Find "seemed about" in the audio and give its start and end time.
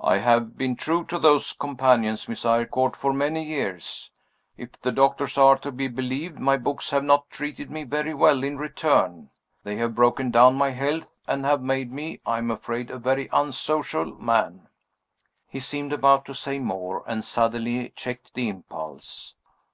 15.60-16.24